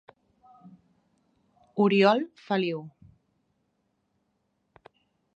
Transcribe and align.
Oriol 1.83 2.23
Feliu. 2.45 2.81